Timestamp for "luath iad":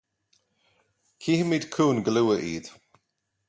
2.15-2.65